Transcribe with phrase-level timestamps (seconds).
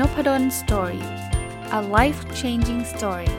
[0.00, 1.06] n o p a d o l story
[1.78, 3.30] a life changing story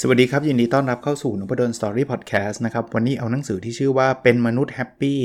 [0.00, 5.20] สวัสดีครับ ยินดีต้อนรับเข้าสู่นพดล Story พอดแคสต์นะครับ วันนี้เอาหนังสือที่ชื่อว่าเป็นมนุษย์ happy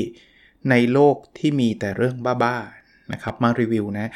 [0.70, 4.10] ในโลกที่มีแต่เรื่องบ้าๆนะครับมารีวิวนะ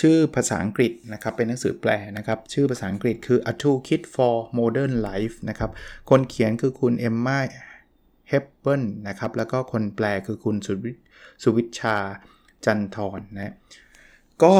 [0.00, 5.70] ชื่อภาษาอังกฤษนะครับเป็นหนังสือแปลนะครับ ชื่อภาษาอังกฤษคือ A Toolkit for Modern Life นะครับ
[6.10, 7.40] คนเขียนคือคุณเอมมา
[8.28, 10.56] เฮปเปิลนะครับ แล้วก็คนแปลคือคุณ
[11.42, 11.96] สุวิชา
[12.64, 13.54] จันทร์นะ
[14.42, 14.54] ก็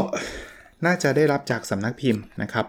[0.87, 2.67] น่าจะได้รับจากสำนักพิมพ์นะครับ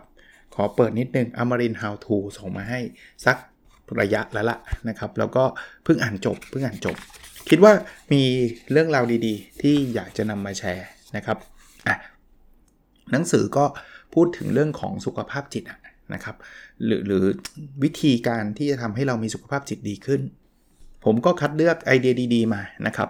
[0.56, 2.80] ขอเปิดนิดนึงอมริน How to ส่งมาให้
[3.26, 3.38] สัก
[4.00, 4.58] ระยะแล้วล่ะ
[4.90, 5.44] นะครับ แล้วก็
[5.84, 6.96] เพิ่งอ่านจบเพิ่งอ่านจบ
[7.50, 7.74] คิดว่า
[8.14, 8.24] มี
[8.72, 11.38] เรื่องราวดีๆ ที่อยากจะนำมาแชร์นะครับ
[11.88, 11.96] อะ
[13.12, 13.66] หนังสือก็
[14.14, 15.64] พูดถึงเรื่องของสุขภาพจิต
[16.14, 16.36] นะครับ
[16.86, 17.24] หรือหรือ
[17.84, 20.22] วิธีการที่จะทำให้เรามีสุขภาพจิตดีขึ้น
[21.06, 23.10] ผมก็คัดเลือกไอเดียดี ๆ มานะครับ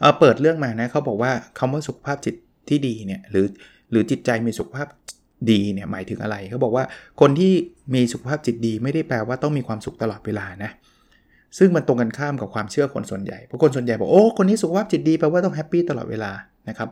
[0.00, 2.34] เเปิดเรื่องมานะเขาบอกว่าคำว่าสุขภาพจิต
[2.68, 3.46] ที่ดีเนี่ยหรือ
[3.90, 4.86] หรือจิตใจมีสุขภาพ
[5.50, 6.84] ดีเนี่ยหมายถึงอะไรเขาบอกว่า
[7.20, 7.52] คนที่
[7.94, 10.70] มีสุขภาพจิตดี ไม่ได้แปลว่าต้องมีความสุขตลอดเวลานะ
[11.58, 16.30] ซึ่งมันตรงกันข้ามกับความเชื่อคนส่วนใหญ่เพราะคนส่วนใหญ่บอกโอ้คนนี้สุขภาพจิตดีแปลว่าต้องแฮปปี้ตลอดเวลา
[16.68, 16.88] นะครับ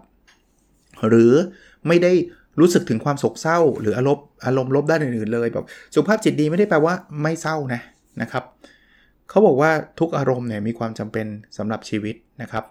[1.08, 1.32] หรือ
[1.86, 2.12] ไม่ได้
[2.60, 7.80] รู้สึกถึงความโศกเศร้า หรืออารมณ์อารมณ์ลบด้านอื่นๆเลยแบบสุขภาพจิตดีไม่ได้แปลว่าไม่เศร้านะ
[8.22, 8.44] นะครับ
[9.28, 12.64] เขาบอกว่าทุกอารมณ์เนี่ยมีความจำเป็นสำหรับชีวิตนะครับ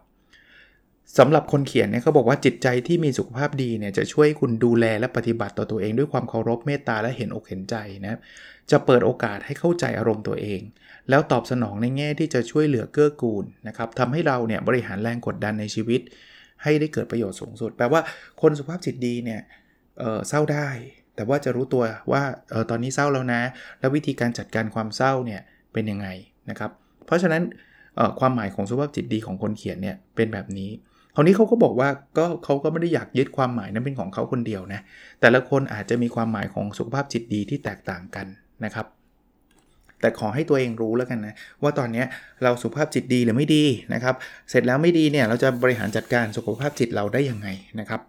[1.17, 8.19] สำหรับคนเขียนเนี่ยเขาบอกว่าจิตใจที่มีสุขภาพดีเนี่ยจะช่วยคุณดูแลและปฏิบัติต่อตัวเองด้วยความเคารพเมตตาและเห็นอกเห็นใจนะ
[8.71, 10.61] จะเปิดโอกาสให้เข้าใจอารมณ์ตัวเอง
[11.09, 16.01] แล้วตอบสนองในแง่ที่จะช่วยเหลือเกื้อกูลนะครับทำให้เราเนี่ยบริหารแรงกดดันในชีวิต
[16.63, 18.01] ให้ได้เกิดประโยชน์สูงสุด แปลว่า
[18.41, 19.41] คนสุขภาพจิตดีเนี่ย
[19.99, 20.69] เเศร้าได้
[21.15, 23.41] แต่ว่าจะรู้ตัวว่าออตอนนี้เศร้าแล้วนะ
[23.79, 25.41] แล้ววิธีการจัดการความเศร้าเนี่ย
[25.73, 26.07] เป็นยังไง
[26.49, 26.71] นะครับ
[27.05, 27.43] เพราะฉะนั้น
[28.19, 30.71] ความหมายของสุขภาพจิตดีของคนเขียนเนี่ยเป็นแบบนี้
[31.15, 34.81] คราวนี้เขาก็บอกว่าก็เขาก็ไม่ได้อยากยึดความหมายนั้นเป็นของเขาคนเดียวนะ
[35.21, 38.27] แต่ละคนอาจจะมีความหมายของสุขภาพจิตดีที่แตกต่างกัน
[38.65, 38.87] นะครับ
[40.01, 42.03] แต่ขอให้ตัวเองรู้แล้วกันนะว่าตอนนี้
[42.43, 44.15] เราสุขภาพจิตดีหรือไม่ดีนะครับ
[44.49, 47.47] เสร็จแล้วไม่ดีเนี่ยเราจะบริหารจัดการสุขภาพจิตเราได้ยังไง
[47.79, 48.01] นะครับ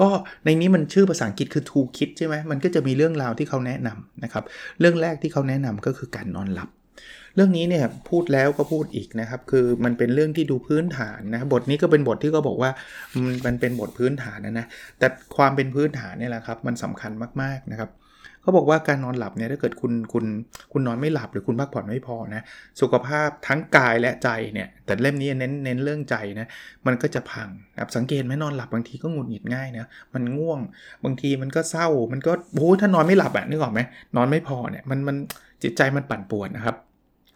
[0.00, 0.08] ก็
[0.44, 4.44] ในนี้มันชื่อภาษาอังกฤษคือ to kit ใช่ไหมมันก็จะมีเรื่องราวที่เขาแนะนำนะครับ
[4.80, 6.70] เรื่องแรกที่เขาแนะนำก็คือการนอนหลับ
[7.34, 12.70] เรื่องนี้เนี่ยพูดแล้วก็พูดอีกนะครับ คือมันเป็นเรื่องที่ดูพื้นฐานนะ บทนี้ก็เป็นบทที่เขาบอกว่า
[13.46, 14.66] มันเป็นบทพื้นฐานนะนะ
[14.98, 15.06] แต่
[15.36, 17.12] ความเป็นพื้นฐานเนี่ยแหละครับ มันสำคัญ
[17.42, 17.90] มากๆนะครับ
[18.42, 20.24] เขาบอกว่าการนอนหลับเนี่ยถ้าเกิดคุณคุณ
[20.72, 22.42] คุณนอนไม่หลับหรือคุณพักผ่อนไม่พอนะ
[22.80, 26.46] สุขภาพทั้งกายและใจเนี่ยแต่เล่มนี้เน้นเน้นเรื่องใจนะ
[26.86, 27.48] มันก็จะพัง
[27.80, 30.60] ครับสังเกตไหมนอนหลับบางทีก็หงุดหงิดง่ายนะมันง่วง
[31.04, 33.80] บางทีมันก็เศร้ามันก็โอ้ถ้านอนไม่หลับอะนึกออกไหม
[34.16, 35.16] นอนไม่พอเนี่ยมันมัน
[35.62, 36.76] จิตใจมันปั่นป่วนนะครับ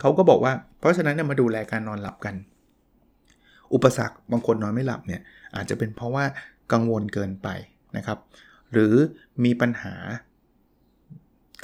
[0.00, 2.34] เขาก็บอกว่า เพราะฉะนั้นเนี่ยมาดูแลการนอนหลับกัน
[3.74, 5.20] อุปสรรคบางคนนอนไม่หลับเนี่ย
[5.56, 6.24] อาจจะเป็นเพราะว่า
[6.72, 7.48] กังวลเกินไป
[7.96, 8.18] นะครับ
[8.72, 8.94] หรือ
[9.44, 9.94] มีปัญหา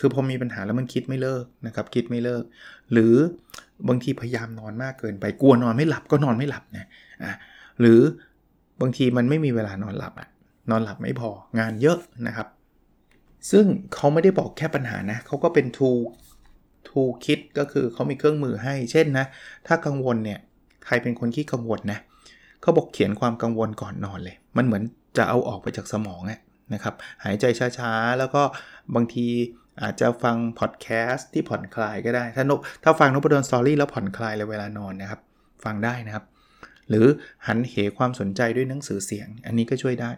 [0.00, 2.42] คือพอมีปัญหาแล้วมันคิดไม่เลิกนะครับ คิดไม่เลิก
[2.92, 3.14] หรือ
[3.88, 6.86] บางทีพยายามนอนมากเกินไปกลัวนอนไม่หลับก็นอนไม่หลับนะ
[7.24, 7.32] อะ
[7.80, 8.00] หรือ
[8.80, 10.28] บางทีมันไม่มีเวลานอนหลับอะ
[10.70, 12.48] นอนหลับไม่พองานเยอะนะครับ
[13.50, 15.90] ซึ่งเขาไม่ได้บอกแค่ปัญหานะเขาก็เป็นทู
[16.88, 19.26] ทูคิดก็คือเขามีเครื่องมือให้เช่นนะ
[19.66, 20.38] ถ้ากังวลเนี่ย
[20.86, 21.98] ใครเป็นคนที่กังวลนะ
[22.62, 24.82] เขาบอกเขียนความกังวลก่อนนอนเลย มันเหมือน
[25.16, 26.22] จะเอาออกไปจากสมอง
[26.74, 26.94] นะครับ
[27.24, 27.44] หายใจ
[27.78, 28.42] ช้าๆ แล้วก็
[28.94, 29.26] บางที
[29.82, 35.20] อาจจะฟังพอดแคสต์ที่ผ่อนคลายก็ได้ ถ้านกถ้าฟังนบดอนสตอรี่แล้วผ่อนคลายเลยเวลานอนนะครับ
[35.64, 36.24] ฟังได้นะครับ
[36.88, 37.06] หรือ
[37.46, 40.10] หันเหความสนใจด้วยหนังสือเสียง อันนี้ก็ช่วยได้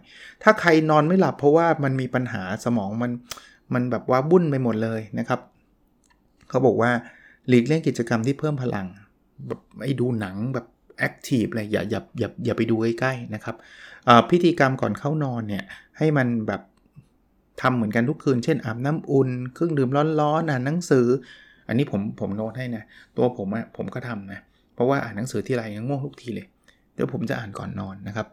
[0.43, 3.13] ถ้าใครนอนไม่หลับเพราะว่ามันมีปัญหาสมองมัน
[3.75, 5.41] มันแบบว่าบุ้นไปหมดเลยนะครับ
[6.49, 6.91] เขาบอกว่า
[7.49, 8.87] หลีกเลี่ยงกิจกรรมที่เพิ่มพลัง
[9.49, 10.67] แบบไอ้ดูหนังแบบ
[10.99, 13.57] แอคทีฟอะไรอย่าอย่าอย่าอย่าไปดูใกล้ๆนะครับ
[14.31, 15.65] พิธีกรรมก่อนเข้านอนเนี่ย
[15.99, 16.63] ให้มันแบบ
[17.61, 19.91] ทำเหมือนกันทุกคืน เช่นอาบน้ำอุ่น เครื่องดื่ม
[20.21, 21.07] ร้อนๆอ่านหนังสือ
[21.69, 22.85] อันนี้ผมผมโน้ตให้นะ
[23.17, 24.41] ตัวผมอะผมก็ทำนะ
[24.75, 26.47] เพราะว่าอ่านหนังสือที่ไรยังง่วงทุกทีเลย
[26.95, 28.27] เดี๋ยวผมจะอ่านก่อนนอนนะครับ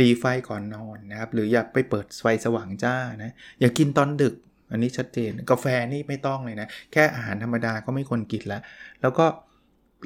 [0.00, 4.34] รีไฟก่อนนอนนะครับ หรืออย่าไปเปิดไฟสว่างจ้านะ อย่ากินตอนดึก
[4.70, 8.62] อันนี้ชัดเจน กาแฟนี่ไม่ต้องเลยนะ แค่อาหารธรรมดาก็ไม่ควรกินล้ว
[9.02, 9.26] แล้วก็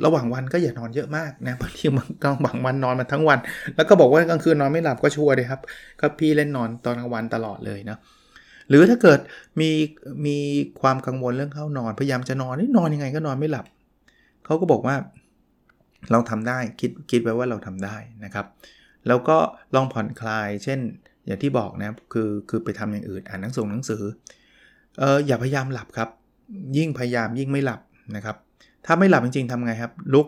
[0.04, 3.38] ระหว่างวันก็อย่านอนเยอะมากนะบางทีบางกลางบางวันนอนมาทั้งวัน
[3.76, 5.60] แล้วก็บอกว่ากลางคืนนอนไม่หลับก็ชัวร์เลยครับ
[6.00, 7.98] ก็พี่เล่นนอนตอนกลางวันตลอดเลยนะ
[8.68, 9.20] หรือถ้าเกิด
[9.60, 9.70] มี
[10.26, 10.36] มี
[10.80, 13.66] ความกังวลเรื่องเข้านอนพยายามจะนอนนี่นอนยังไงก็นอนไม่หลับ
[14.44, 14.96] เขาก็บอกว่า
[16.10, 18.46] เราทำได้คิดคิดไว้ว่าเราทำได้นะครับ
[19.06, 19.36] แล้วก็
[19.74, 20.78] ลองผ่อนคลาย เช่น
[21.26, 24.02] อย่างที่บอกนะคือคือไปทำอย่างอื่นอ่านหนังสือหนังสือ
[24.98, 26.08] เอออย่าพยายามหลับครับ
[26.76, 27.80] ยิ่งพยายามยิ่งไม่หลับ
[28.16, 28.36] นะครับ
[28.86, 30.26] ถ้าไม่หลับจริงๆทำไงครับ ลุก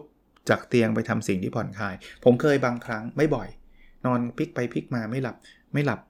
[0.48, 1.94] จากเตียงไปทำสิ่งที่ผ่อนคลาย
[2.24, 3.48] ผมเคยบางครั้งไม่บ่อย
[4.04, 5.36] นอนพลิกไปพลิกมาไม่หลับ
[5.72, 6.00] ไม่หลับ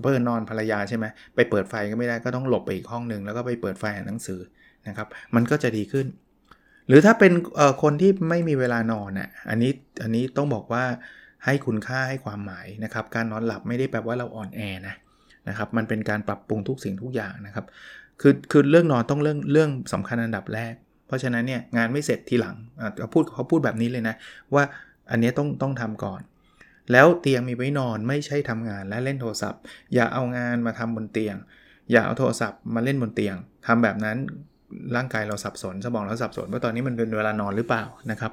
[0.00, 4.40] เพื่อนนอนภรรยาใช่ไหมไปเปิดไฟก็ไม่ได้ก็ต้องหลบไปอีกห้องหนึ่งแล้วก็ไปเปิดไฟอ่านหนังสือ
[4.88, 6.06] นะครับ มันก็จะดีขึ้น
[6.88, 7.32] หรือถ้าเป็น
[7.82, 9.72] คนที่ไม่มีเวลานอนอะอันนี้
[10.02, 10.84] อันนี้ต้องบอกว่า
[11.44, 14.94] ให้คุณค่าให้ความหมายนะครับ การนอนหลับไม่ได้แปลว่าเราอ่อนแอนะ
[15.48, 17.66] นะครับ มันเป็นการปรับปรุงทุกสิ่งทุกอย่างนะครับ
[18.20, 20.74] คือคือเรื่องนอนต้องเรื่องเรื่องสำคัญอันดับแรก
[21.06, 22.56] เพราะฉะนั้นเนี่ยงานไม่เสร็จทีหลัง
[22.98, 24.14] เขาพูดเขาพูดแบบนี้เลยนะ
[24.54, 24.64] ว่า
[25.10, 26.20] อันนี้ต้องต้องทำก่อน
[26.92, 29.60] แล้วเตียงมีไว้นอนไม่ใช่ทำงานและเล่นโทรศัพท์
[29.94, 31.36] อย่าเอางานมาทำบนเตียง
[31.90, 34.16] อย่าเอาโทรศัพท์มาเล่นบนเตียงทำแบบนั้น
[34.96, 38.32] ร่างกายเราสับสนสมองเราสับสนว่าตอนนี้มันเป็นเวลานอนหรือเปล่านะครับ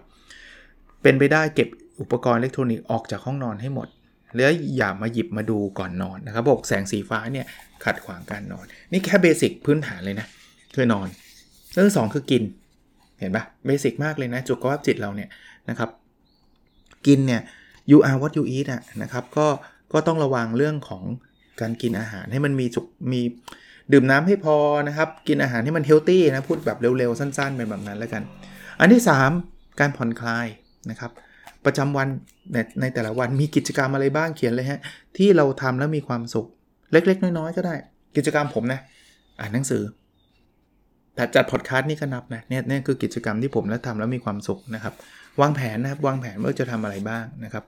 [1.03, 1.69] เป็นไปได้เก็บ
[2.01, 3.87] อุปกรณ์อิเล็กทรอนิกส์ออกจากห้องนอนให้หมด
[4.35, 7.45] แล้วอย่ามาหยิบมาดูก่อนนอนนะครับพวกแสงสีฟ้าเนี่ย
[7.83, 10.27] ขัดขวางการนอน นี่แค่ basic พื้นฐานเลยนะ
[10.75, 11.07] คือนอน
[11.73, 12.43] เรื่องสองคือกิน
[13.19, 15.29] เห็นปะ basic มากเลยนะสุขภาพจิตเราเนี่ย
[15.69, 15.89] นะครับ
[17.07, 17.41] กินเนี่ย
[17.91, 19.47] you are what you eat อะนะครับก็
[19.93, 21.03] ก็ต้องระวังเรื่องของ
[21.61, 23.21] การกินอาหารให้มันมีจุกมี
[23.91, 24.55] ดื่มน้ำให้พอ
[24.87, 28.23] นะครับ กินอาหารให้มันเฮลตี้นะ พูดแบบเร็วๆ สั้นๆเป็นแบบนั้นแล้วกัน
[28.79, 29.01] อันที่
[29.41, 30.47] 3 การผ่อนคลาย
[30.89, 31.11] นะครับ
[31.65, 32.07] ประจำวัน
[32.53, 34.79] ในในแต่ละวันมีกิจกรรมอะไรบ้างเขียนเลยฮะ
[35.17, 36.47] ที่เราทำแล้วมีความสุข
[36.91, 37.75] เล็ก ๆ น้อยๆก็ได้
[38.15, 38.79] กิจกรรมผมนะ
[39.39, 39.83] อ่านหนังสือ
[41.15, 44.93] แต่จัดพอดคาสต์นี่ก็นับนะเนี่ยนี่คือกิจกรรมที่ผมแล้วทำแล้วมีความสุขนะครับ
[45.41, 47.63] วางแผนนะครับวางแผนว่าจะทำอะไรบ้างนะครับ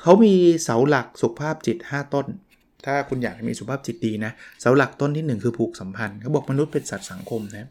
[0.00, 0.34] เขามี
[0.64, 2.26] เสาหลักสุขภาพจิต 5 ต้น
[2.86, 7.68] ถ้าคุณอยากมีสุขภาพจิตดีนะ เสาหลักต้นที่ 1 คือผูกสัมพันธ์เขาบอกมนุษย์เป็นสัตว์สังคมนะ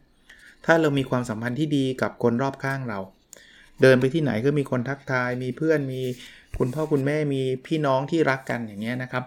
[0.66, 3.00] ถ้าเรามีความสัมพันธ์ที่ดีกับคนรอบข้างเรา
[3.82, 6.02] เดินไปที่ไหนก็มีคนทักทาย มีเพื่อน มี
[6.60, 9.24] คุณพ่อคุณแม่ มีพี่น้องที่รักกันอย่างเงี้ยนะครับ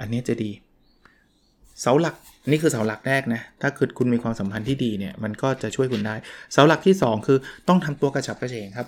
[0.00, 0.50] อันนี้จะดี
[1.80, 2.14] เสาหลัก
[2.50, 6.14] นี่คือเสาหลักแรกนะ ถ้าคือคุณมีความสัมพันธ์ที่ดีเนี่ย มันก็จะช่วยคุณได้
[6.52, 8.86] เสาหลักที่ 2 คือต้องทำตัวกระฉับกระเฉงครับ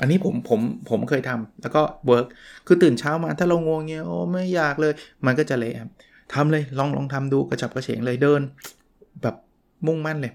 [0.00, 0.60] อันนี้ผมผม
[0.90, 2.26] ผมเคยทำแล้วก็เวิร์ก
[2.66, 4.92] คือตื่นเช้ามาถ้าเรางวงเงี้ยโอ้ไม่อยากเลย
[5.26, 5.90] มันก็จะเละครับ
[6.34, 8.40] ทำเลยลองลองทำดูกระฉับกระเฉงเลยเดิน
[9.22, 9.34] แบบ
[9.86, 10.32] มุ่งมั่นเลย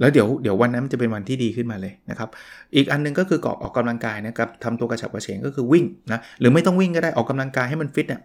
[0.00, 2.28] แล้วเดี๋ยวเดี๋ยววันนั้นจะเป็นวันที่ดีขึ้นมาเลยนะครับ
[2.74, 8.20] อีกอันนึงก็คือกออกกำลังกายนะครับทำตัวกระฉับกระเฉงก็คือวิ่งนะหรือไม่ต้องวิ่งก็ได้ออกกำลังกายให้มันฟิตเนี่ย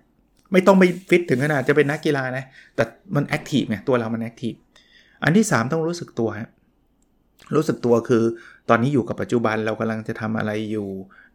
[0.52, 2.44] ไม่ต้องไปฟิตถึงขนาดจะเป็นนักกีฬานะ
[2.76, 2.84] แต่
[3.16, 4.54] มันแอคทีฟไงตัวเรามันแอคทีฟ
[5.24, 6.50] อันที่ 3 ต้องรู้สึกตัวฮะ
[7.56, 8.24] รู้สึกตัวคือ
[8.70, 10.90] ตอนนี้อยู่กับปัจจุบันเรากำลังจะทำอะไรอยู่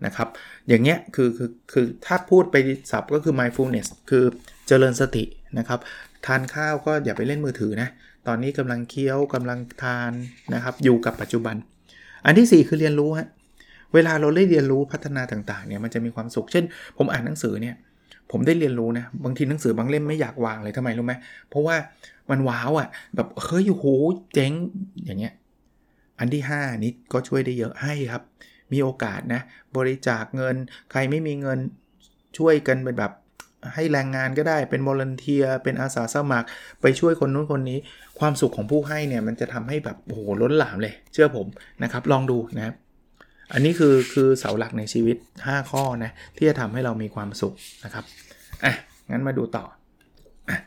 [0.07, 0.29] นะครับ
[0.69, 2.57] อย่างเงี้ยคือคือคือถ้าพูดไป
[2.91, 4.25] ศัพท์ก็คือ mindfulness คือ
[4.69, 5.25] เจริญสติ
[5.59, 5.81] นะครับ
[6.27, 7.89] ทานข้าวก็อย่าไปเล่นมือถือนะ
[8.27, 10.13] ตอนนี้กำลังเคี้ยวกำลังทาน
[10.55, 11.57] นะครับ อยู่กับปัจจุบัน
[12.25, 13.29] อันที่ 4 คือเรียนรู้ฮะ
[13.95, 16.65] เวลาเราได้เรียนรู้พัฒนาต่างๆเนี่ยมันจะมีความสุข เช่น
[16.97, 17.77] ผมอ่านหนังสือเนี่ย
[18.31, 21.15] ผมได้เรียนรู้นะบางทีหนังสือบางเล่มไม่อยากวางเลยทำไมรู้ไหม
[21.49, 21.77] เพราะว่า
[22.31, 23.87] มันว้าวอะ่ะแบบเฮ้ยโห
[24.35, 24.53] เจ๋ง
[25.05, 25.33] อย่างเงี้ย
[26.21, 28.23] อันที่ 5 นี้ก็ช่วยได้เยอะให้ครับ
[28.73, 29.41] มีโอกาสนะ
[29.77, 30.57] บริจาคเงิน
[30.91, 31.59] ใครไม่มีเงิน
[32.39, 33.13] ช่วยกันเป็นแบบ
[33.75, 36.47] ให้แรงงานก็ได้เป็นบริเทียเป็นอาสาสมัคร
[36.81, 37.79] ไปช่วยคนนู้นคนนี้
[38.19, 41.47] ความสุขของผู้ให้เนี่ยมันจะทำให้แบบโอ้โหล้นหลามเลย เชื่อผม
[41.83, 42.75] นะครับ ลองดูนะครับ
[43.53, 48.05] อันนี้คือคือเสาหลักในชีวิต 5 ข้อนะที่จะทำให้เรามีความสุขนะครับ
[48.65, 48.75] อะ
[49.11, 49.65] งั้นมาดูต่อ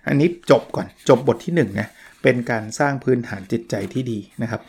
[0.08, 1.88] อันนี้จบก่อนจบบทที่1นะ
[2.24, 4.62] เป็นการสร้างพื้นฐานจิตใจที่ดีนะครับ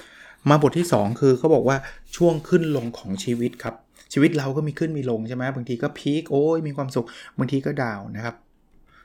[0.51, 1.77] มาบทที่ 2 คือเขาบอกว่า
[2.17, 3.75] ช่วงขึ้นลงของชีวิตครับ
[4.13, 7.07] ชีวิตเราก็มีขึ้นมีลงใช่ไหมบางทีก็พีคโอ้ยมีความสุข
[7.39, 8.35] บางทีก็ดาวนะครับ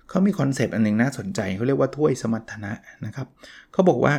[0.09, 2.71] เขามีคอนเซปต์อันหนึ่งน่าสนใจเขาเรียกว่าถ้วยสมรรถนะ
[3.05, 3.27] นะครับ
[3.73, 4.13] เขาบอกว่า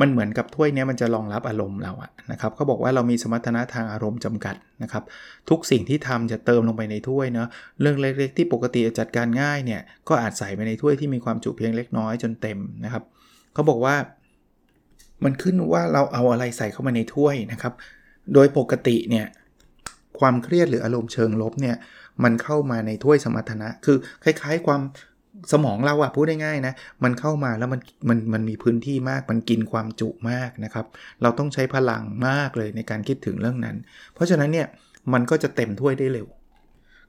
[0.00, 5.04] มันเหมือนกับถ้วยนี้มันจะรองรับอารมณ์เราอะนะครับเขาบอกว่าเรามีสมรรถนะทางอารมณ์จำกัดนะครับ
[5.50, 7.48] ทุกสิ่งที่ทำจะเติมลงไปในถ้วยเนาะ
[7.80, 13.04] เรื่องเล็กๆที่ปกติจัดการง่ายเนี่ยก็อาจใส่ไปในถ้วยที่มีความจุเพียงเล็กน้อยจนเต็มนะครับ
[13.54, 13.94] เขาบอกว่า
[15.24, 17.72] มันขึ้นว่าเราเอาอะไรใส่เข้ามาในถ้วยนะครับ
[18.34, 19.26] โดยปกติเนี่ย
[20.18, 21.76] ความเครียดหรืออารมณ์เชิงลบเนี่ย
[22.24, 24.80] มันเข้ามาในถ้วยสมรรถนะ คือคล้าย ๆ ความ
[25.52, 30.86] สมองเราอะพูดได้ง่ายนะ มันเข้ามาแล้วมันมันมันมีพื้นที่มาก มันกินความจุมากนะครับ
[31.22, 33.76] เราต้องใช้พลังมากเลยในการคิดถึงเรื่องนั้น
[34.14, 34.66] เพราะฉะนั้นเนี่ย
[35.12, 36.26] มันก็จะเต็มถ้วยได้เร็ว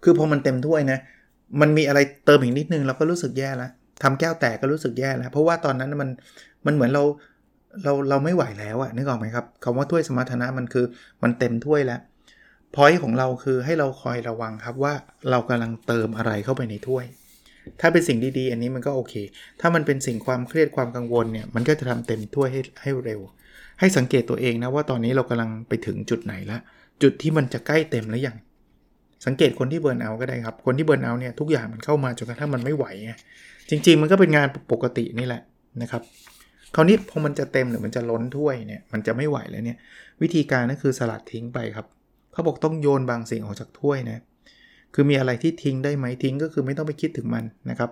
[0.04, 1.00] คือพอมันเต็มถ้วยนะ
[1.62, 3.72] มันมีอะไรเติมอีกนิดนึงเราก็รู้สึกแย่แล้ว
[4.04, 6.10] ทำแก้วแตกก็รู้สึกแย่แล้ว เพราะว่าตอนนั้นมัน
[6.66, 7.04] มันเหมือนเรา
[7.84, 10.86] เราเราไม่ไหวแล้วอะนึกออกไหมครับคำว่าถ้วยสมรรถนะมันคือ
[11.24, 12.00] มันเต็มถ้วยแล้ว
[12.76, 14.94] พอยของเราคือให้เราคอยระวังครับว่า
[15.30, 17.06] เรากำลังเติมอะไรเข้าไปในถ้วย
[17.82, 19.14] ถ้าเป็นสิ่งดีๆ อันนี้มันก็โอเค
[19.62, 23.20] ถ้ามันเป็นสิ่งความเครียดความกังวลเนี่ยมันก็จะทำเต็มถ้วยให้ให้เร็ว
[23.80, 26.62] ให้สังเกตตัวเองนะว่าตอนนี้เรากำลังไปถึงจุดไหนล้ว
[27.02, 28.38] จุดที่มันจะใกล้เต็มแล้วยัง
[29.26, 33.12] สังเกตคนที่เบิร์นเอาก็ได้ครับ คนที่เบิร์นเอาเนี่ยทุกอย่างมันเข้ามาจนกระทั่งมันไม่ไหวไง
[33.70, 35.42] จริง ๆ มันก็เป็นงานปกตินี่แหละ
[35.82, 36.02] นะครับ
[36.76, 39.78] คราวนี้พอมันจะเต็มหรือมันจะล้นถ้วยเนี่ยมันจะไม่ไหวแล้วเนี่ย
[40.22, 41.88] วิธีการก็คือสลัดทิ้งไปครับ
[42.32, 44.24] เขาบอกต้องโยนบางสิ่งออกจากถ้วยนะ
[44.94, 47.92] คือมีอะไรที่ทิ้งได้ไหมทิ้งก็คือไม่ต้องไปคิดถึงมันนะครับ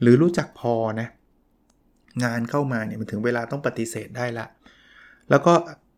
[0.00, 1.08] หรือรู้จักพอนะ
[2.24, 4.46] งานเข้ามาเนี่ยมันถึงเวลาต้องปฏิเสธได้ละ
[5.30, 5.52] แล้วก็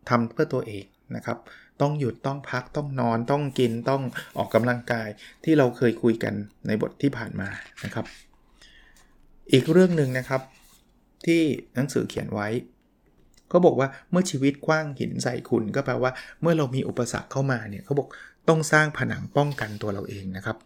[0.09, 1.37] ทำเพื่อตัวเองนะครับ
[1.81, 4.01] ต้องหยุดต้องพักต้องนอนต้องกินต้อง
[4.37, 5.07] ออกกำลังกาย
[5.43, 6.33] ที่เราเคยคุยกัน
[6.67, 7.49] ในบทที่ผ่านมา
[7.85, 8.05] นะครับ
[9.51, 10.41] อีกเรื่องหนึ่งนะครับ
[11.25, 11.41] ที่
[11.75, 12.47] หนังสือเขียนไว้
[13.49, 18.07] เขาบอกว่าเมื่อชีวิตกว้างหินใส่คุณก็แปลว่าเมื่อเรามีอุปสรรคเข้ามาเนี่ยเขาบอก
[18.49, 20.57] ต้องสร้างผนังป้องกันตัวเราเองนะครับ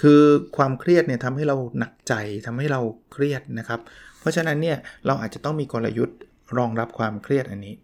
[0.00, 0.22] คือ
[0.56, 2.14] ความเครียดเนี่ยทำให้เราหนักใจ
[2.46, 2.80] ทำให้เรา
[3.12, 3.80] เครียดนะครับ
[4.20, 6.18] เพราะฉะนั้นเนี่ยเราอาจจะต้องมีกลยุทธ์
[6.58, 7.74] รองรับความเครียดอันนี้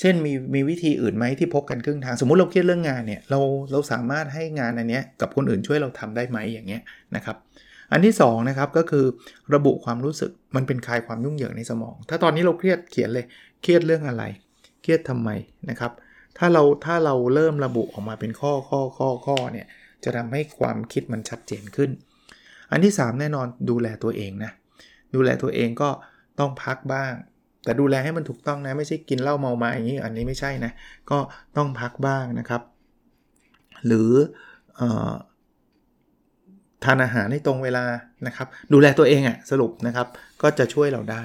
[0.00, 3.40] เช่นมีมีวิธีอื่นไหมที่พกกันครึ่งทาง สมมุติเราเครียดเรื่องงานเนี่ยเรา
[3.72, 6.82] เราสามารถให้งานอันนี้กับคนอื่นช่วยเราทำได้ไหมอย่างเงี้ย
[7.16, 7.36] นะครับ
[7.92, 9.04] อันที่2นะครับก็คือ
[9.54, 13.26] ระบุความรู้สึกมันเป็นคลายความยุ่งเหยิงในสมอง ถ้าตอนนี้เราเครียดเขียนเลย
[13.62, 14.24] เครียดเรื่องอะไร
[14.82, 15.30] เครียดทำไม
[15.70, 15.92] นะครับ
[16.38, 19.66] ถ้าเราถ้าเราเริ่มระบุออกมาเป็นข้อข้อข้อข้อเนี่ย
[20.04, 21.90] จะทำให้ความคิดมันชัดเจนขึ้น
[22.70, 24.52] อันที่ 3 แน่นอนดูแลตัวเองนะ
[25.14, 25.90] ดูแลตัวเองก็
[26.38, 27.12] ต้องพักบ้าง
[27.64, 30.72] แต่ดูแลให้มันถูกต้องนะ ไม่ใช่กินเหล้าเมามาอย่างนี้อันนี้ไม่ใช่นะ
[31.10, 31.18] ก็
[31.56, 32.62] ต้องพักบ้างนะครับ
[33.86, 34.10] หรือ
[34.80, 34.82] อ
[36.84, 37.84] ทานอาหารให้ตรงเวลา
[38.26, 40.06] นะครับ ดูแลตัวเองอะสรุปนะครับ
[40.42, 41.22] ก็จะช่วยเราได้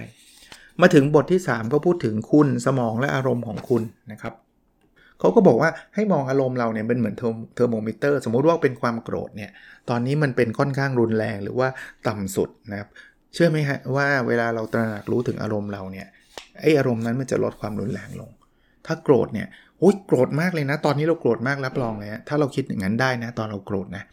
[0.81, 4.33] มาถึงบทที่ 3 ก็พูดถึงคุณสมองและอารมณ์ของคุณนะครับ
[5.19, 9.51] เขาก็บอกว่าให้มองอารมณ์เราเนี่ยเป็นเหมือนเทอร์โมมิเตอร์ สมมุติว่าเป็นความโกรธเนี่ย
[9.89, 11.67] ตอนนี้มันเป็นค่อนข้างรุนแรงหรือว่า
[12.07, 12.89] ต่ำสุดนะครับ
[13.33, 16.07] เชื่อไหมฮะว่าเวลาเราตระหนักรู้ถึงอารมณ์เราเนี่ย
[16.61, 18.31] ไออารมณ์นั้นมันจะลดความรุนแรงลง
[18.85, 19.47] ถ้าโกรธเนี่ย
[19.79, 24.03] โอ้ยโกรธมากเลยนะ ตอนนี้เราโกรธมากรับรองเลยฮะถ้าเราคิดอย่างนั้นได้นะ ตอนเราโกรธนะ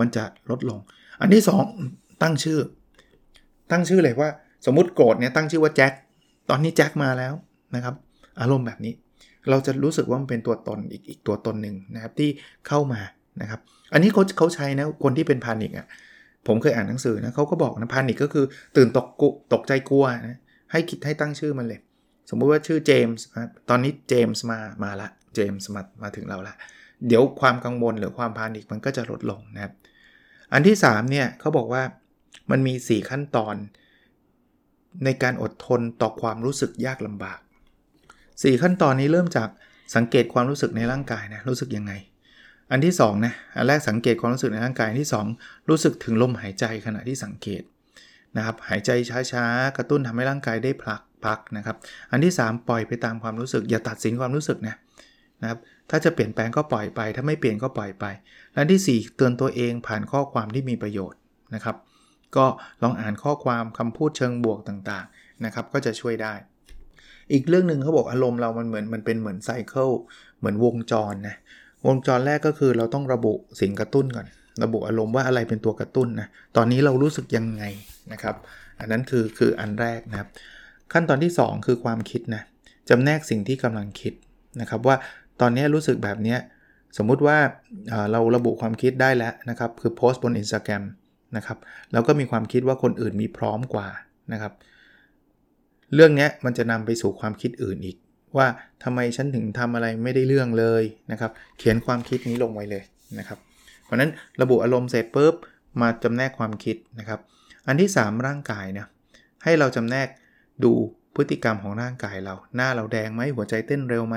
[0.00, 0.78] มันจะลดลง
[1.20, 1.42] อันที่
[1.82, 2.58] 2 ตั้งชื่อ
[3.70, 4.30] ตั้งชื่อเลยว่า
[4.66, 5.92] สมมติโกรธเนี่ยตั้งชื่อว่าแจ็ค
[6.50, 7.34] ตอนนี้แจ็คมาแล้ว
[7.74, 7.94] นะครับ
[8.40, 8.92] อารมณ์แบบนี้
[9.50, 12.30] เราจะรู้สึกว่ามันเป็นตัวตนอีกอีกตัวตนหนึ่งนะครับที่
[12.68, 13.00] เข้ามา
[13.40, 13.60] นะครับ
[13.92, 15.86] อันนี้เขาเขาใช้นะคนที่เป็นพานิกอะ
[16.46, 18.44] ผมเคยอ่านหนังสือนะเขาก็บอกนะพานิกก็คือ
[18.76, 20.38] ตื่นตกกุตกใจกลัวนะ
[20.72, 21.80] ให้คิดให้ตั้งชื่อมันเลย
[22.30, 23.24] สมมุติว่าชื่อเจมส์
[23.68, 26.54] ตอนนี้เจมส์มามาละเจมส์มามาถึงเราละ
[27.08, 29.72] เดี๋ยวความกังวลหรือความพานิกมันก็จะลดลงนะครับ
[30.52, 31.82] อันที่3เนี่ยเขาบอกว่า
[32.50, 33.54] มันมี 4 ขั้นตอน
[35.04, 37.38] ในการอดทนต่อความรู้สึกยากลำบาก
[38.00, 39.48] 4 ขั้นตอนนี้เริ่มจาก
[39.96, 41.92] สังเกตความรู้สึกในร่างกายนะรู้สึกยังไง
[42.70, 47.62] อันที่2นะอันแรกสังเกตความรู้สึกในร่างกายอันที่ 2 รู้สึกถึงลมหายใจขณะที่สังเกต
[48.36, 48.90] นะครับหายใจ
[49.32, 51.76] ช้าๆ กระตุ้นทำให้ร่างกายได้พักพักนะครับ
[52.10, 54.76] อันที่ 3 ปล่อยไปตามความรู้สึกอย่าตัดสินความรู้สึกนะ
[55.42, 55.58] นะครับ
[55.90, 58.04] ถ้าจะเปลี่ยนแปลงก็ปล่อยไป ถ้าไม่เปลี่ยนก็ปล่อยไป
[58.54, 61.18] และที่ 4 เตือนตัวเองผ่านข้อความที่มีประโยชน์
[61.54, 61.76] นะครับ
[62.36, 62.46] ก็
[62.82, 66.34] ลองอ่านข้อความคำพูดเชิงบวกต่างๆนะครับ ก็จะช่วยได้
[67.32, 69.90] อีกเรื่องหนึ่งเขาบอกอารมณ์เรามันเหมือนมันเป็นเหมือนไซเคิล
[70.38, 71.36] เหมือนวงจรนะ
[71.86, 74.26] วงจรแรกก็คือเราต้องระบุสิ่งกระตุ้นก่อน
[74.62, 77.64] ระบุอารมณ์ว่าอะไรเป็นตัวกระตุ้นนะตอนนี้เรารู้สึกยังไง
[78.12, 78.36] นะครับ
[78.80, 80.28] อันนั้นคือคืออันแรกนะครับ
[80.92, 82.42] ขั้นตอนที่ 2 คือความคิดนะ
[82.88, 84.12] จำแนกสิ่งที่กำลังคิด
[84.60, 84.96] นะครับว่า
[85.40, 86.36] ตอนนี้รู้สึกแบบนี้
[86.98, 87.38] สมมุติว่า
[88.12, 90.82] เราระบุความคิดได้แล้วนะครับ คือโพสต์บน Instagram
[91.36, 91.58] นะครับ
[91.92, 93.88] แล้วก็มีความคิดว่าคนอื่นมีพร้อมกว่า
[94.32, 94.52] นะครับ
[95.94, 97.96] เรื่องนี้มันจะนำไปสู่ความคิดอื่นอีก
[98.36, 98.46] ว่า
[98.84, 102.82] ทำไมฉันถึงทำอะไรไม่ได้เรื่องเลยนะครับ เขียนความคิดนี้ลงไว้เลย
[103.18, 103.38] นะครับ
[103.84, 104.10] เพราะนั้น
[104.40, 105.34] ระบุอารมณ์เสร็จปุ๊บ
[105.80, 107.20] มาจำแนกความคิดนะครับ
[107.66, 108.86] อันที่ 3 ร่างกายนะ
[109.44, 110.08] ให้เราจำแนก
[110.64, 110.72] ดู
[111.14, 114.16] พฤติกรรมของร่างกายเรา หน้าเราแดงไหมหัวใจเต้นเร็วไหม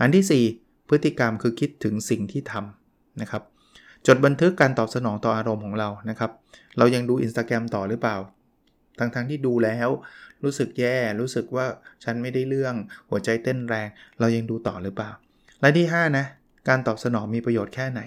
[0.00, 3.42] อันที่ 4 พฤติกรรมคือคิดถึงสิ่งที่ทำนะครับ
[4.06, 6.30] จดบันทึกการตอบสนองต่ออารมณ์ของเรานะครับ
[6.78, 8.16] เรายังดู Instagram ต่อหรือเปล่า
[8.98, 9.88] ทั้งๆทที่ดูแล้ว
[10.44, 11.66] รู้สึกแย่รู้สึกว่า
[12.04, 12.74] ฉันไม่ได้เรื่อง
[13.10, 13.88] หัวใจเต้นแรง
[14.20, 15.10] เรายังดูต่อหรือเปล่า
[15.60, 16.26] และที่ 5 นะ
[16.68, 18.00] การตอบสนองมีประโยชน์แค่ไหน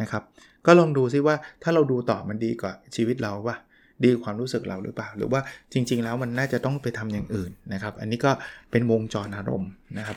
[0.00, 0.22] นะครับ
[0.66, 3.56] ก็ลองดูซิว่าถ้าเราดูต่อมันดีกว่าชีวิตเราว่า
[4.04, 5.40] ดีความรู้สึกเราหรือเปล่า หรือว่า
[5.72, 8.30] จริง ๆ แล้วมันน่าจะต้องไปทำอย่างอื่นนะครับ อันนี้ก็
[8.70, 10.16] เป็นวงจรอารมณ์นะครับ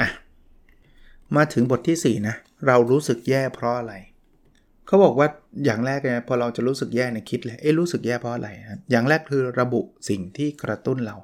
[0.00, 0.08] อะ
[1.36, 2.36] มาถึงบทที่ 4 นะ
[2.66, 3.94] เรารู้สึกแย่เพราะอะไร
[4.86, 5.28] เขาบอกว่า
[5.64, 11.16] อย่างแรกเนี่ยพอเราจะรู้สึกแย่เนี่ยคิดเลยเอ๊ะรู้สึกแย่เพราะอะไรครับอย่างแรกคือระบุสิ่งที่กระตุ้นเรา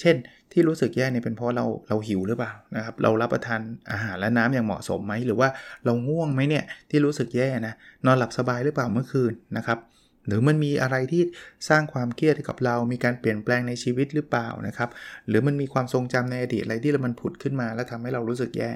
[0.00, 0.16] เช่น
[0.52, 5.48] ที่รู้สึกแย่เนี่ยเป็นเพราะเราเราหิวหรือเปล่านะครับเรารับประทานอาหารและน้ำอย่างเหมาะสมไหมหรือว่า
[5.84, 7.74] เราง่วงไหมเนี่ยที่รู้สึกแย่นะ
[8.06, 9.78] นอนหลับสบายหรือเปล่าเมื่อคืนนะครับ
[10.26, 11.22] หรือมันมีอะไรที่
[11.68, 14.88] สร้างความเครียดกับเรา มีการเปลี่ยนแปลงในชีวิตหรือเปล่านะครับ
[15.28, 18.70] หรือมันมีความทรงจำในอดีตอะไรที่มันผุดขึ้นมา แล้วทำให้เรารู้สึกแย่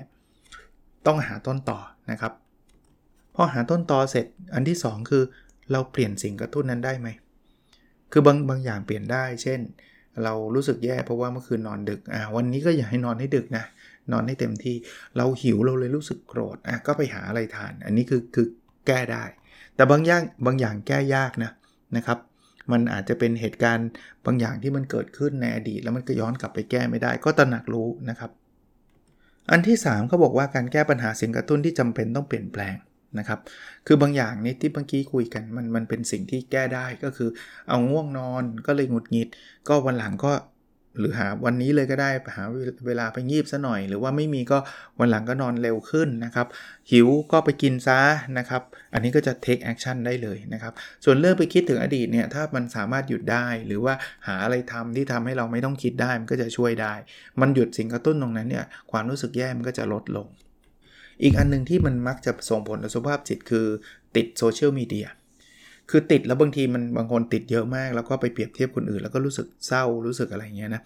[1.06, 1.78] ต้องหาต้นต่อ
[2.10, 2.32] นะครับ
[3.34, 5.22] พอหาต้นต่อเสร็จอันที่ 2 คือ
[5.72, 7.08] เราเปลี่ยนสิ่งกระตุ้นนั้นได้ไหม
[8.12, 9.60] คือบางบางอย่างเปลี่ยนได้ เช่น
[10.24, 13.64] เรารู้สึกแย่เพราะว่าเมื่อคืนนอนดึก อ่า วันนี้ก็อย่าให้นอนให้ดึกนะ
[14.12, 14.76] นอนให้เต็มที่
[15.16, 18.46] เราหิวเราเลยรู้สึกโกรธ อะ ก็ไปหาอะไรทาน อันนี้คือคือ
[18.86, 19.24] แก้ได้
[19.76, 21.50] แต่บางอย่างบางอย่างแก้ยากนะ
[21.96, 22.18] นะครับ
[22.72, 23.88] มันอาจจะเป็นเหตุการณ์
[24.26, 28.30] บางอย่างที่มันเกิดขึ้นในอดีต แล้วมันก็ย้อนกลับไปแก้ไม่ได้ ก็ตระหนักรู้นะครับ
[29.50, 32.76] อันที่3เขาบอกว่าการแก้ปัญหาสิ่งกระตุ้นที่จำเป็นต้องเปลี่ยนแปลง
[33.18, 33.40] นะครับ
[33.86, 37.28] คือบางอย่างนี่ที่เมื่อกี้คุยกันมันมันเป็นสิ่งที่แก้ได้ก็คือ
[37.68, 39.28] เอาง่วงนอนก็เลยหงุดหงิด
[39.68, 40.32] ก็วันหลังก็
[40.98, 42.44] หรือหาวันนี้เลยก็ได้หา
[42.86, 44.58] เวลาไปงีบซะหน่อย หรือว่าไม่มีก็
[44.98, 46.46] วันหลังก็นอนเร็วขึ้นนะครับ
[46.90, 48.00] หิวก็ไปกินซะ
[48.38, 50.72] นะครับ อันนี้ก็จะ take action ได้เลยนะครับ
[51.04, 53.94] ส่วนเรื่องไปคิดถึงอดีตเนี่ยถ้ามันสามารถหยุดได้ หรือว่า
[54.26, 56.94] หาอะไรทำที่ทำให้เราไม่ต้องคิดได้มันก็จะช่วยได้
[57.40, 60.26] มันหยุดสิ่งกระตุ้นตรงนั้นเนี่ยความรู้สึกแย่มันก็จะลดลง
[61.22, 63.66] อีกอันนึงที่มันมักจะส่งผลต่อสุขภาพจิตคือ
[64.16, 65.08] ติดโซเชียลมีเดีย
[65.90, 70.82] คือติดแล้วบางทีมันบางคนติดเยอะมาก แล้วก็ไปเปรียบเทียบคนอื่น แล้วก็รู้สึกเศร้ารู้สึกอะไรเงี้ยนะ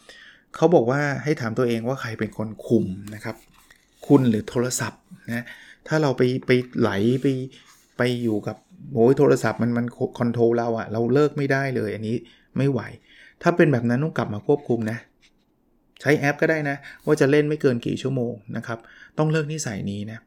[0.56, 3.36] เขาบอกว่าให้ถามตัวเองว่าใครเป็นคนคุมนะครับ
[4.06, 5.00] คุณหรือโทรศัพท์
[5.32, 5.44] นะ
[5.88, 6.50] ถ้าเราไปไป
[6.80, 6.90] ไหล
[7.22, 7.26] ไป
[7.98, 8.56] ไปอยู่กับ
[8.94, 9.86] โอ้ยโทรศัพท์มันมัน
[10.18, 12.16] คอนโทรลเราอะเราเลิกไม่ได้เลยอันนี้
[12.56, 12.80] ไม่ไหว
[13.42, 14.98] ถ้าเป็นแบบนั้นต้องกลับมาควบคุมนะ
[16.00, 18.78] ใช้แอปก็ได้นะ ว่าจะเล่นไม่เกินกี่ชั่วโมงนะครับ
[19.18, 20.18] ต้องเลิกนิสัยนี้นะ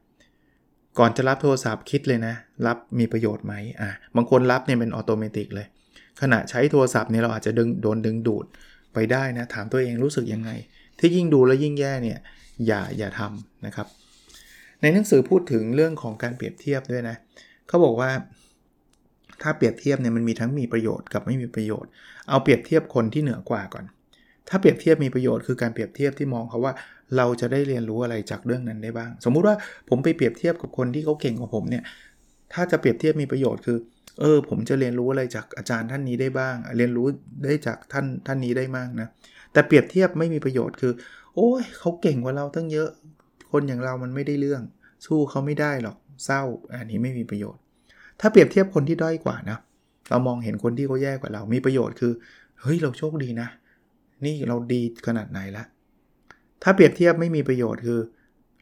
[0.98, 2.34] ก่อนจะรับโทรศัพท์คิดเลยนะ
[2.66, 5.66] รับมีประโยชน์ไหมอะบางคนรับเนี่ยเป็นออโตเมติกเลย
[6.20, 8.46] ขณะใช้โทรศัพท์เนี่ยเราอาจจะดึงโดนดึงดูด
[8.94, 10.50] ไปได้นะ ถามตัวเองรู้สึกยังไง
[10.98, 12.18] ที่ยิ่งดูแล้วยิ่งแย่เนี่ย
[12.66, 13.86] อย่าอย่าทำนะครับ
[14.80, 17.16] ในหนังสือพูดถึงเรื่องของการเปรียบเทียบด้วยนะ
[17.68, 18.10] เขาบอกว่า
[19.42, 21.90] ถ้าเปรียบเทียบเนี่ยมันมีทั้งมีประโยชน์กับไม่มีประโยชน์
[22.28, 23.84] เอาเปรียบเทียบคนที่เหนือกว่าก่อน
[24.48, 26.72] ถ้าเปรียบเทียบมีประโยชน์คือการเปรียบเทียบที่มองเขาว่า
[27.16, 29.56] เราจะได้เรียนรู้อะไรจากเรื่องนั้นได้บ้าง สมมุติว่า
[29.88, 31.82] ผมไปเปรียบเทียบกับคนที่เขาเก่งกว่าผมเนี่ย
[32.52, 33.78] ถ้าจะเปรียบเทียบมีประโยชน์คือ
[34.20, 37.06] เออ ผมจะเรียนรู้อะไรจากอาจารย์ท่านนี้ได้บ้าง เรียนรู้
[37.44, 39.08] ได้จากท่านท่านนี้ได้มากนะ
[39.52, 40.92] แต่เปรียบเทียบไม่มีประโยชน์คือ
[41.34, 42.88] โอ้ยเขาเก่งกว่าเราตั้งเยอะ
[43.52, 44.62] คนอย่างเรามันไม่ได้เรื่อง
[45.06, 47.60] สู้เขาไม่ได้หรอก เศร้า อันนี้ไม่มีประโยชน์
[48.20, 49.58] ถ้าเปรียบเทียบคนที่ด้อยกว่านะ
[50.10, 52.12] เรามองเห็นคนที่เขาแย่กว่าเรา มีประโยชน์คือ
[52.62, 53.48] เฮ้ย เราโชคดีนะ
[54.24, 55.64] นี่เราดีขนาดไหนละ
[56.62, 58.00] ถ้าเปรียบเทียบไม่มีประโยชน์คือ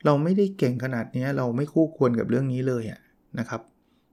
[0.04, 3.00] เราไม่ได้เก่งขนาดนี้เราไม่คู่ควรกับเรื่องนี้เลยอะ
[3.38, 3.60] นะครับ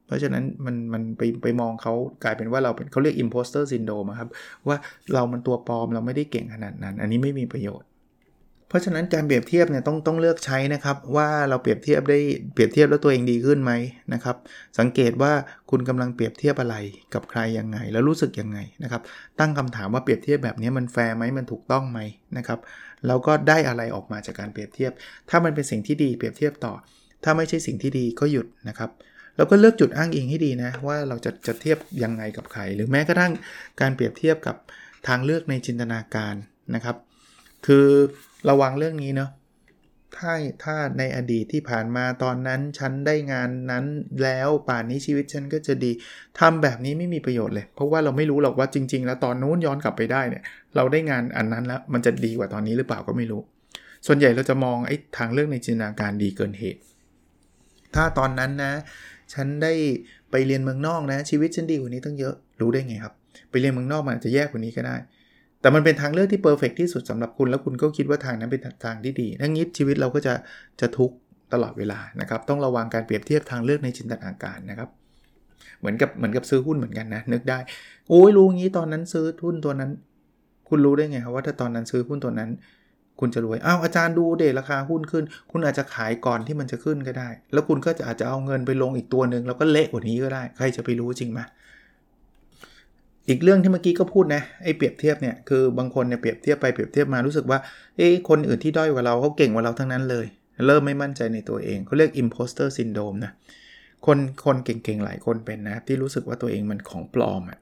[0.05, 4.29] เพราะฉะนั้นมันมันไปไปมองเขากลายเป็นว่าเราเป็นเขาเรียก imposter syndrome ครับ
[4.67, 4.77] ว่า
[5.13, 7.87] เรามันตัวปลอมเราไม่ได้เก่งขนาดนั้น อันนี้ไม่มีประโยชน์
[8.67, 12.19] เพราะฉะนั้นการเปรียบเทียบเนี่ยต้องต้องเลือกใช้นะครับ ว่าเราเปรียบเทียบได้
[12.53, 13.71] เปรียบเทียบแล้วตัวเองดีขึ้นไหม
[14.13, 14.35] นะครับ
[14.79, 15.31] สังเกตว่า
[15.69, 16.75] คุณกำลังเปรียบเทียบอะไร
[17.13, 19.01] กับใครยังไง แล้วรู้สึกยังไงนะครับ
[19.39, 21.99] ตั้งคำถามว่าเปรียบเทียบแบบนี้มันแฟร์ไหมมันถูกต้องไหม
[22.37, 22.59] นะครับ
[23.07, 24.91] แล้วก็ได้อะไรออกมาจากการเปรียบเทียบ
[25.29, 26.73] ถ้ามันเป็นสิ่งที่ดีเปรียบเทียบต่อ
[27.23, 28.89] ถ้าไม่ใช่สิ่งที่ดีก็หยุดนะครับ
[29.37, 33.33] แล้วก็เลือกจุดอ้างอิงให้ดีนะว่าเราจะจะเทียบยังไงกับใคร หรือแม้กระทั่ง
[33.81, 34.55] การเปรียบเทียบกับ
[35.07, 36.35] ทางเลือกในจินตนาการ
[36.75, 36.97] นะครับ
[37.65, 37.87] คือ
[38.49, 39.31] ระวังเรื่องนี้เนาะ
[40.17, 40.33] ถ้า
[40.63, 43.85] ถ้าในอดีตที่ผ่านมาตอนนั้น ฉันได้งานนั้น
[44.23, 45.91] แล้วป่านนี้ชีวิตฉันก็จะดี
[46.39, 50.43] ทำแบบนี้ไม่มีประโยชน์เลย เพราะว่าเราไม่รู้หรอกว่าจริง ๆ แล้วตอนนู้นย้อนกลับไปได้เนี่ย
[50.75, 53.41] เราได้งานอันนั้นแล้วมันจะดีกว่าตอนนี้หรือเปล่าก็ไม่รู้
[54.07, 56.81] ส่วนใหญ่เราจะมองไอ้ทางเรื่องในจินตนาการดีเกินเหตุ
[57.95, 58.73] ถ้าตอนนั้นนะ
[59.33, 59.73] ฉันได้
[60.31, 63.13] ไปเรียนเมืองนอกนะ ชีวิตฉันดีกว่านี้ตั้งเยอะรู้ได้ไงครับ
[63.49, 64.95] ไปเรียนเมืองนอกมันอาจจะแย่กว่านี้ก็ได้
[65.61, 70.33] แต่มันเป็นทางเลือกที่เพอร์เฟกที่สุดสำหรับคุณ แล้วคุณก็คิดว่าทางนั้นเป็นทางที่ดีทั้งนี้ชีวิตเราก็จะ
[70.81, 71.15] จะทุกข์
[71.53, 74.89] ตลอดเวลานะครับ ต้องระวังการเปรียบเทียบทางเลือกในจินตนาการนะครับ
[75.79, 77.59] เหมือนกับเหมือนกับซื้อหุ้นเหมือนกันนะ นึกได้
[78.09, 79.91] โอ้ยรู้งี้ตอนนั้นซื้อหุ้นตัวนั้น
[80.69, 82.49] คุณรู้ได้ไงครับว่าถ้าตอนนั้นซื้อหุ้นตัวนั้น
[83.19, 91.39] คุณจะรวยอ้าวอาจารย์ดูเดราคาหุ้นขึ้น คุณอาจจะขายก่อนที่มันจะขึ้นก็ได้ แล้วคุณก็จะอาจจะเอาเงินไปลงอีกตัวหนึ่งแล้วก็เละกว่านี้ก็ได้ ใครจะไปรู้จริงไหม
[93.29, 97.59] อีกเรื่องที่เมื่อกี้ก็พูดนะไอ้เปรียบเทียบเนี่ยคือบางคนเนี่ยเปรียบเทียบไปเปรียบเทียบมารู้สึกว่า
[97.97, 100.25] เอ้คนอื่นที่ด้อยกว่าเราเขาเก่งกว่าเราทั้งนั้นเลย
[100.67, 103.31] เริ่มไม่มั่นใจในตัวเองเขาเรียก imposter syndrome นะ
[104.05, 107.59] คนคนเก่งๆหลายคนเป็นนะที่รู้สึกว่าตัวเองมันของปลอมอะ่ะ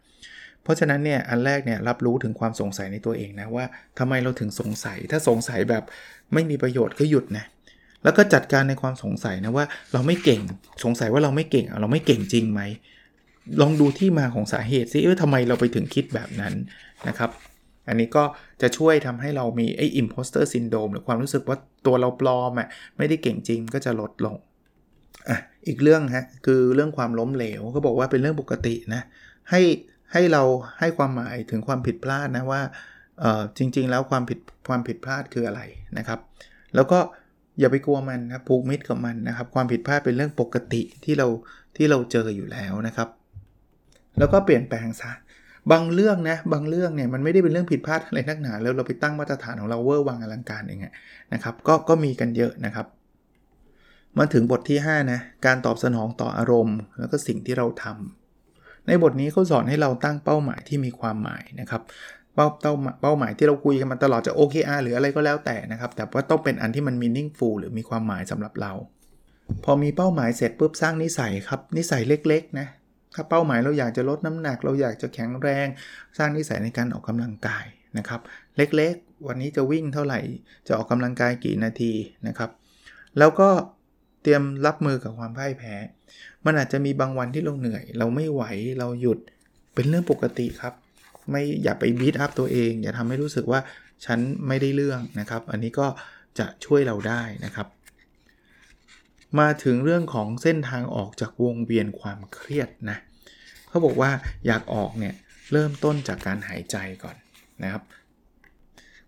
[0.63, 3.65] เพราะฉะนั้นเนี่ยอันแรกเนี่ยรับรู้ถึงความสงสัยในตัวเองนะว่า
[3.99, 5.83] ทำไมเราถึงสงสัย ถ้าสงสัยแบบ
[6.33, 7.45] ไม่มีประโยชน์ก็หยุดนะ
[8.03, 10.41] แล้วก็จัดการในความสงสัยนะว่าเราไม่เก่ง
[10.83, 12.61] สงสัยว่าเราไม่เก่งเราไม่เก่งจริงไหม
[13.61, 16.53] ลองดูที่มาของสาเหตุซิว่าทำไมเราไปถึงคิดแบบนั้น
[17.07, 17.31] นะครับ
[17.87, 18.23] อันนี้ก็
[18.61, 24.35] จะช่วยทำให้เรามีไอ้ imposter syndrome หรือความรู้สึกว่าตัวเราปลอมอะไม่ได้เก่งจริงก็จะลดลง
[25.29, 29.01] อะอีกเรื่องฮะคือเรื่องความล้มเหลวก็บอกว่าเป็นเรื่องปกตินะ
[29.49, 29.61] ให้
[30.13, 30.43] ให้เรา
[30.79, 32.61] ให้ความหมายถึงความผิดพลาดนะว่า
[33.19, 35.61] เออจริง ๆ แล้วความผิดความผิดพลาดคืออะไร
[35.97, 36.19] นะครับ
[36.75, 36.99] แล้วก็
[37.59, 41.27] อย่าไปกลัวมันนะผูกมิตรกับมันนะครับ ความผิดพลาดเป็นเรื่องปกติที่เรา
[41.77, 43.09] ที่เราเจออยู่แล้วนะครับ
[44.19, 45.11] แล้วก็เปลี่ยนแปลงซะ
[45.71, 50.79] บางเรื่องนะบางเรื่องเนี่ยมันไม่ได้เป็นเรื่องผิดพลาดอะไรนักหนา แล้วเราไปตั้งมาตรฐานของเราเวอร์วังอลังการเอง
[51.33, 52.87] นะครับก็ก็มีกันเยอะนะครับ
[54.19, 61.81] มาถึงบทที่5นะการตอบสนองต่ออารมณ์ แล้วก็สิ่งที่เราทำในบทนี้เขาสอนให้เราตั้งเป้าหมายที่มีความหมายนะครับ
[62.35, 68.73] เป้าเป้าเป้าหมายที่เราคุยกันมาตลอดจะ OKR หรืออะไรก็แล้วแต่นะครับ แต่ว่าต้องเป็นอันที่มัน meaningful หรือมีความหมายสำหรับเรา
[69.63, 72.67] พอมีเป้าหมายเสร็จปุ๊บสร้างนิสัยครับนิสัยเล็กๆนะ
[73.15, 75.67] ถ้าเป้าหมายเราอยากจะลดน้ำหนัก เราอยากจะแข็งแรง
[76.17, 77.65] สร้างนิสัยในการออกกำลังกาย
[77.97, 78.21] นะครับ
[78.57, 80.19] เล็กๆ วันนี้จะวิ่งเท่าไหร่
[80.67, 81.93] จะออกกำลังกายกี่นาที
[82.27, 82.49] นะครับ
[83.17, 83.49] แล้วก็
[84.21, 85.75] เตรียมรับมือกับความพ่ายแพ้
[86.45, 88.43] มันอาจจะมีบางวันที่เราเหนื่อย เราไม่ไหว
[88.79, 89.19] เราหยุด
[89.73, 90.73] เป็นเรื่องปกติครับ
[91.29, 93.59] ไม่อย่าไปบีทอัพตัวเอง อย่าทำให้รู้สึกว่า
[94.05, 95.87] ฉันไม่ได้เรื่องนะครับ อันนี้ก็
[96.39, 97.67] จะช่วยเราได้นะครับ
[99.39, 102.97] มาถึงเรื่องของเส้นทางออกจากวงเวียนความเครียดนะ
[103.69, 104.11] เขาบอกว่า
[104.47, 105.13] อยากออกเนี่ย
[105.51, 107.15] เริ่มต้นจากการหายใจก่อน
[107.63, 107.83] นะครับ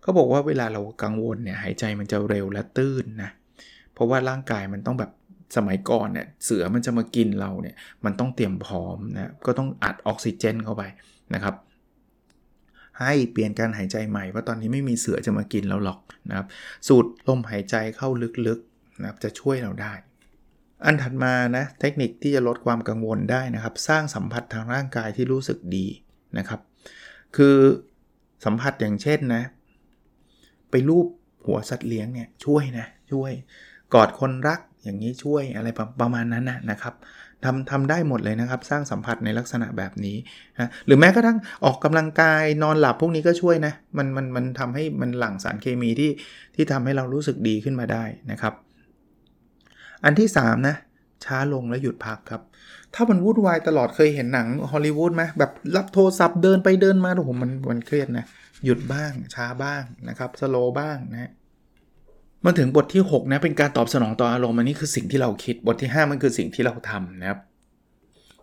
[0.00, 3.30] เขาบอกว่าเวลาเรากังวลเนี่ยหายใจมันจะเร็วและตื้นนะ
[3.94, 5.10] เพราะว่าร่างกายมันต้องแบบ
[5.56, 10.82] สมัยก่อนเนี่ยเสือมันจะมากินเราเนี่ยมันต้องเตรียมพร้อมนะก็ต้องอัดออกซิเจนเข้าไป
[11.34, 11.54] นะครับ
[13.00, 16.46] ให้เปลี่ยนการหายใจใหม่เพราะตอนนี้ไม่มีเสือจะมากินเราหรอกนะครับ
[16.88, 18.08] สูดลมหายใจเข้า
[18.46, 19.92] ลึกๆนะครับจะช่วยเราได้
[20.84, 25.86] อันถัดมานะเทคนิคที่จะลดความกังวลได้นะครับ สร้างสัมผัสทางร่างกายที่รู้สึกดี
[26.38, 26.60] นะครับ
[27.36, 27.56] คือ
[28.44, 29.42] สัมผัสอย่างเช่นนะ
[30.70, 31.06] ไปรูป
[31.46, 33.32] หัวสัตว์เลี้ยงเนี่ยช่วยนะช่วย
[33.94, 35.68] กอดคนรักอย่างนี้ช่วยอะไร
[36.00, 36.94] ประมาณนั้นนะนะครับ
[37.44, 40.16] ทำทำได้หมดเลยนะครับ สร้างสัมผัสในลักษณะแบบนี้
[40.58, 46.10] นะหรือแม้กระทั่งออกกำลังกายนอนหลับพวกนี้ก็ช่วยนะมันมันมันทำให้มันหลั่งสารเคมีที่
[46.54, 48.54] ที่ทำให้เรารู้สึกดีขึ้นมาได้นะครับ
[50.04, 50.76] อันที่3นะ
[51.24, 52.42] ช้าลงและหยุดพักครับ
[52.94, 58.26] ถ้ามันวุ่นวายตลอดเคยเห็นหนังฮอลลีวูดไหมแบบรับโทรศัพท์เดินไปเดินมาโอ้โหมันมันเครียดนะ
[58.64, 61.32] หยุดบ้างช้าบ้างนะครับสโลบ้างนะ
[62.44, 67.38] มาถึงบทที่ 6 นะเป็นการตอบสนองต่ออารมณ์อันนี้คือสิ่งที่เราคิดบทที่ 5 มันคือสิ่งที่เราทำนะครับ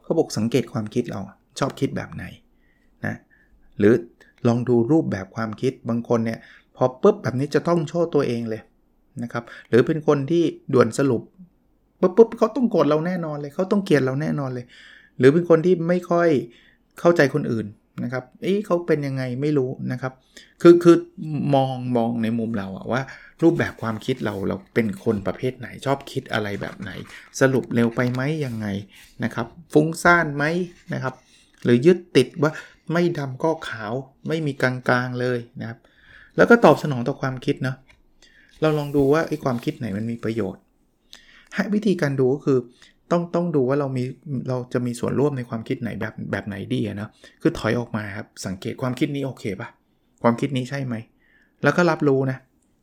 [0.03, 1.21] เขาบอกสังเกตความคิดเรา
[1.59, 2.25] ชอบคิดแบบไหน
[3.05, 3.15] นะ
[3.79, 3.93] หรือ
[4.47, 6.39] ลองดูรูปแบบความคิดบางคนเนี่ย
[6.75, 8.61] พอปุ๊บแบบนี้จะต้องโชว์ตัวเองเลย
[9.23, 11.21] นะครับหรือเป็นคนที่ด่วนสรุป
[11.99, 14.65] ปุ๊บปุ๊บเขาต้องโกรธเราแน่นอนเลยเขาต้องเกลียดเราแน่นอนเลย
[15.17, 16.29] หรือเป็นคนที่ไม่ค่อย
[16.99, 17.67] เข้าใจคนอื่น
[18.03, 20.13] นะครับเอ๊ะเขาเป็นยังไงไม่รู้นะครับ
[20.61, 20.97] คือคือ
[21.55, 23.01] มองมองในมุมเราอะว่า
[23.43, 26.91] รูปแบบความคิดเราเราเป็นคนประเภทไหนชอบคิดอะไรแบบไหน
[27.39, 28.67] สรุปเร็วไปไหมยังไง
[29.23, 30.43] นะครับ ฟุ้งซ่านไหม
[30.93, 31.13] นะครับ
[31.63, 32.51] หรือยึดติดว่า
[32.93, 33.93] ไม่ดำก็ขาว
[34.27, 34.73] ไม่มีกลา
[35.05, 35.79] งๆเลยนะครับ
[36.37, 37.77] แล้วก็ตอบสนองต่อความคิดเนาะ
[38.61, 40.61] เราลองดูว่าไอ้ความคิดไหนมันมีประโยชน์
[41.53, 42.57] ให้วิธีการดูก็คือ
[43.11, 44.03] ต้องต้องดูว่าเรามี
[44.49, 47.09] เราจะมีส่วนร่วมในความคิดไหนแบบแบบไหนดีนะ
[47.41, 49.69] คือถอยออกมาครับสังเกตความคิดนี้โอเคปะ
[50.23, 50.95] ความคิดนี้ใช่ไหม
[51.63, 52.37] แล้วก็รับรู้นะ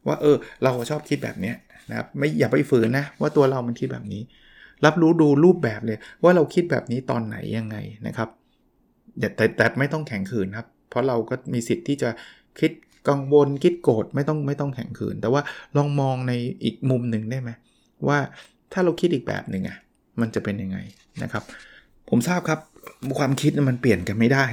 [0.06, 1.52] ว่าเออเราชอบคิดแบบนี้
[1.90, 4.22] นะครับไม่อย่าไปฝืนนะว่าตัวเรามันคิดแบบนี้
[4.84, 8.28] รับรู้ดูรูปแบบเลย ว่าเราคิดแบบนี้ตอนไหนยังไงนะครับ
[9.18, 12.10] แต่แต่ไม่ต้องแข็งขืนครับ เพราะเราก็มีสิทธิ์ที่จะ
[12.60, 12.70] คิด
[13.08, 15.42] กังวลคิดโกรธไม่ต้องไม่ต้องแข็งขืน แต่ว่า
[15.76, 16.32] ลองมองใน
[16.64, 17.50] อีกมุมหนึ่งได้ไหม
[18.08, 18.18] ว่า
[18.72, 19.78] ถ้าเราคิดอีกแบบหนึ่งอะ
[20.20, 20.78] มันจะเป็นยังไง
[21.22, 21.42] นะครับ
[22.08, 22.60] ผมทราบครับ
[23.18, 24.44] ความคิดมันเปลี่ยนกันไม่ได้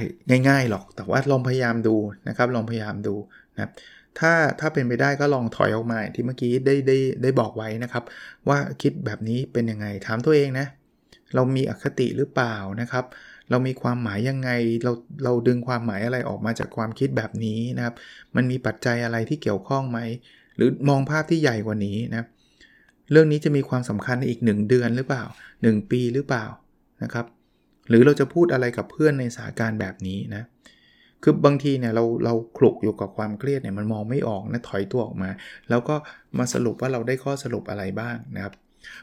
[0.48, 1.96] ง่าย ๆหรอก แต่ว่าลองพยายามดู
[2.28, 3.14] นะครับ ลองพยายามดู
[3.54, 3.72] นะครับ
[4.18, 8.04] ถ้าถ้าเป็นไปได้ก็ลองถอยออกมาที่เมื่อกี้ได้ได้ได้บอกไว้นะครับ
[8.48, 10.66] ว่าคิดแบบนี้เป็นยังไงถามตัวเองนะ
[11.34, 13.04] เรามีอคติหรือเปล่านะครับ
[13.50, 14.50] เรามีความหมายยังไง
[14.84, 14.92] เรา
[15.24, 17.94] เราดึงความหมายอะไรออกมาจากความคิดแบบนี้นะครับ
[18.36, 19.98] มันมีปัจจัยอะไรที่เกี่ยวข้องไหม
[20.56, 22.24] หรือมองภาพที่ใหญ่กว่านี้นะ
[23.12, 25.24] เรื่องนี้จะมีความสำคัญในอีก 1 เดือนหรือเปล่า
[25.56, 26.46] 1 ปีหรือเปล่า
[27.02, 27.26] นะครับ
[27.88, 30.42] หรือเราจะพูดอะไรกับเพื่อนในสถานการณ์แบบนี้นะ
[31.22, 35.30] คือบางทีเนี่ยเราเราคลุกอยู่กับความเครียดเนี่ยมันมองไม่ออกนะถอยตัวออกมา
[35.70, 35.94] แล้วก็
[36.38, 38.54] มาสรุปว่าเราได้ข้อสรุปอะไรบ้างนะครับ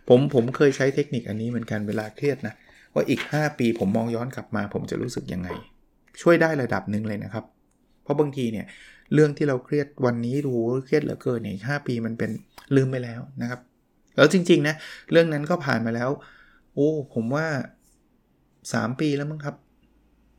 [0.08, 2.56] ผมผมเคยใช้เทคนิคอันนี้เหมือนกันเวลาเครียดนะ
[2.98, 5.50] ว่าอีก 5 ปีผมมองย้อนกลับมา ผมจะรู้สึกยังไง
[6.22, 7.46] ช่วยได้ระดับหนึ่งเลยนะครับ
[8.04, 8.66] เพราะบางทีเนี่ย
[9.14, 12.30] เรื่องที่เราเครียดวันนี้รู้เครียดเหลือเกินเนี่ยห้าปีมันเป็น
[12.76, 13.60] ลืมไปแล้วนะครับ
[14.16, 14.76] แล้วจริงๆนะ
[15.12, 16.10] เรื่องนั้นก็ผ่านมาแล้ว
[16.74, 17.46] โอ้ผมว่า
[18.24, 19.56] 3 ปีแล้วมั้งครับ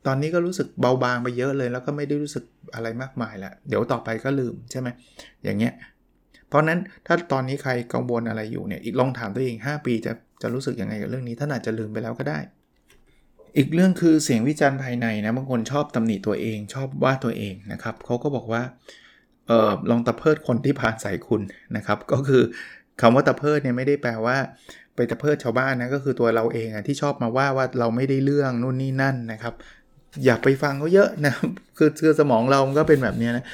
[0.07, 2.45] ตอนนี้ก็รู้สึกเบาบางไปเยอะเลย แล้วก็ไม่ได้รู้สึก
[2.75, 4.89] อะไรมากมายละเดี๋ยวต่อไปก็ลืมใช่ไหม
[5.45, 5.73] อย่างเงี้ย
[6.49, 12.39] เพราะนั้นถ้าตอนนี้ใครกังวลอะไรอยู่เนี่ยอีกลองถามตัวเอง 5 ปีจะ จะรู้สึกยังไงกับเรื่องนี้ท่านอาจจะลืมไปแล้วก็ได้
[13.57, 18.63] อีกเรื่องคือเสียงวิจารณ์ภายในนะบางคนชอบตำหนิตัวเอง ชอบว่าตัวเองนะครับเขาก็บอกว่า
[19.47, 21.43] เออลองตะเพิดคนที่ผ่านใส่คุณ
[21.77, 22.43] นะครับ ก็คือ
[23.01, 24.37] คำว่าตะเพิดเนี่ยไม่ได้แปลว่า
[24.95, 29.55] ไปตะเพิดชาวบ้านนะก็คือตัวเราเองอะที่ชอบมาว่าว่าเราไม่ได้เรื่องนู่นนี่นั่นนะครับ
[30.25, 31.35] อย่าไปฟังเขาเยอะนะ
[31.79, 33.45] คือคือสมองเรามันก็เป็นแบบนี้นะ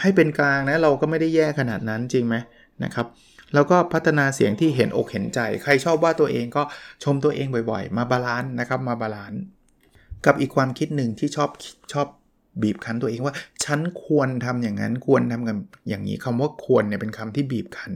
[0.00, 2.36] ให้เป็นกลางนะเราก็ไม่ได้แย่ขนาดนั้นจริงไหม
[2.84, 3.06] นะครับ
[3.54, 6.62] แล้วก็พัฒนาเสียงที่เห็นอกเห็นใจ ใครชอบว่าตัวเองก็
[7.04, 9.40] ชมตัวเองบ่อยๆ มา balance นะครับมา balance
[10.26, 11.50] กับอีกความคิดหนึ่งที่ชอบ
[11.92, 12.06] ชอบ
[12.62, 13.34] บีบคั้นตัวเองว่า
[13.64, 15.56] ฉันควรทำอย่างนั้นควรทำกัน
[15.88, 17.92] อย่างนี้คำว่าควรเนี่ยเป็นคำที่บีบคั้น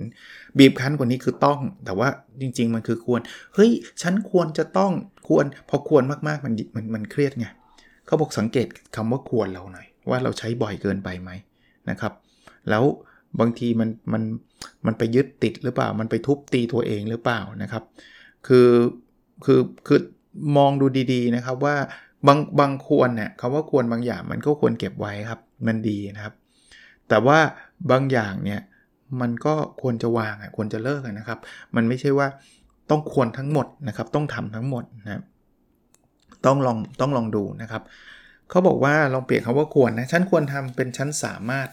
[0.58, 2.08] บีบคั้นกว่านี้คือต้อง แต่ว่า
[2.40, 3.20] จริง ๆ มันคือควร
[3.54, 3.70] เฮ้ย
[4.02, 4.92] ฉันควรจะต้อง
[5.28, 7.46] ควร พอควรมากๆมันมันมันเครียดไง
[8.06, 11.30] เขาบอกสังเกตคำว่าควรเราหน่อยว่าเราใช้บ่อยเกินไปไหม
[11.90, 12.12] นะครับ
[12.70, 12.84] แล้ว
[13.40, 14.22] บางทีมันมัน
[14.87, 17.83] มันไปยึดติดหรือเปล่า มันไปทุบตีตัวเองหรือเปล่านะครับ
[18.46, 18.68] คือ
[19.44, 20.01] คือคือ
[20.57, 21.77] มองดูดีๆนะครับว่า
[22.27, 26.35] บางบางควรเนี่ยคำว่าควรบางอย่างมันก็ควรเก็บไว้ครับ มันดีนะครับ
[27.09, 27.38] แต่ว่า
[27.90, 28.61] บางอย่างเนี่ย
[29.20, 31.38] มันก็ควรจะวางอะควรจะเลิกนะครับ
[31.77, 32.29] มันไม่ใช่ว่า
[32.90, 35.22] ต้องควรทั้งหมดนะครับ ต้องทำทั้งหมดนะ
[36.46, 37.83] ต้องลองต้องลองดูนะครับ
[38.51, 41.68] เขาบอกว่าลองเปลี่ยนคำว่าควรนะฉันควรทำเป็นฉันสามารถ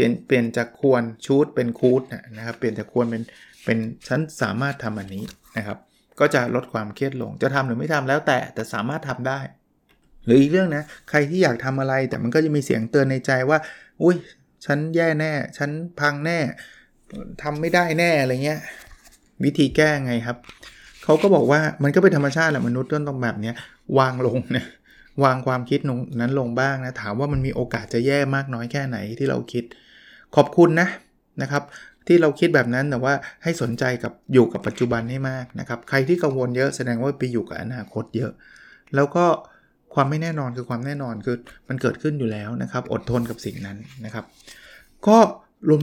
[0.00, 2.02] ลี่ยนเปลี่ยนจากควรชูดเป็นคูด
[2.36, 3.22] นะครับ เปลี่ยนจากควรเป็น
[3.64, 5.24] เป็นฉันสามารถทำอันนี้
[5.58, 5.78] นะครับ
[6.20, 9.40] ก็จะลดความเครียดลง จะทำหรือไม่ทำแล้วแต่แต่สามารถทำได้
[10.24, 13.58] หรืออีกเรื่องนะ ใครที่อยากทำอะไรแต่มันก็จะมีเสียงเตือนในใจว่า
[14.02, 14.16] อุ้ย
[14.66, 16.38] ฉันแย่แน่ ฉันพังแน่
[17.42, 18.60] ทำไม่ได้แน่อะไรเงี้ย
[19.44, 20.36] วิธีแก้ไงครับ
[21.04, 23.54] เขาก็บอกว่ามันก็เป็นธรรมชาติแหละมนุษย์ต้องแบบเนี้ย
[23.98, 24.64] วางลงนะ
[25.24, 25.80] วางความคิด
[26.20, 29.64] นั้นลงบ้างนะ ถามว่ามันมีโอกาสจะแย่มากน้อยแค่ไหนที่เราคิด
[30.36, 30.88] ขอบคุณนะ
[31.42, 31.62] นะครับ
[32.06, 38.32] ที่เราคิดแบบนั้นแต่ว่าให้สนใจกับอยู่กับปัจจุบันให้มากนะครับ ใครที่กังวลเยอะแสดงว่าไปอยู่กับอนาคตเยอะ
[38.94, 39.24] แล้วก็
[39.94, 41.36] ความไม่แน่นอนคือความแน่นอนคือ
[41.68, 44.24] มันเกิดขึ้นอยู่แล้วนะครับ อดทนกับสิ่งนั้นนะครับ
[45.08, 45.18] ก็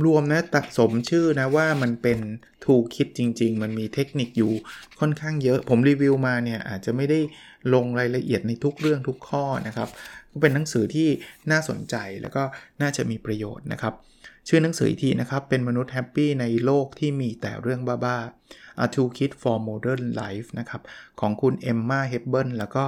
[0.06, 2.20] รวมๆนะตัดสมชื่อนะว่ามันเป็น
[2.64, 4.52] ทูคิดจริง ๆ มันมีเทคนิคอยู่
[5.00, 7.20] ค่อนข้างเยอะ ผมรีวิวมาเนี่ยอาจจะไม่ได้
[7.74, 9.90] ลงรายละเอียดในทุกเรื่องทุกข้อนะครับ
[10.32, 11.08] ก็เป็นหนังสือที่
[11.52, 12.44] น่าสนใจแล้วก็
[12.82, 13.94] น่าจะมีประโยชน์นะครับ
[14.48, 20.82] ชื่อหนังสือทีนะครับ เป็นมนุษย์แฮปปี้ในโลกที่มีแต่เรื่องบ้าๆ A Toolkit for Modern Life นะครับ
[21.20, 22.84] ของคุณเอมมาเฮเบิลแล้วก็